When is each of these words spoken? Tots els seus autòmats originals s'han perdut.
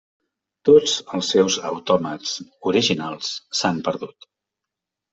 Tots 0.69 0.95
els 1.17 1.29
seus 1.35 1.59
autòmats 1.73 2.33
originals 2.75 3.33
s'han 3.63 3.83
perdut. 3.91 4.33